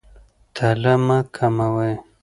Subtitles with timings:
[0.55, 1.93] تله مه کموئ.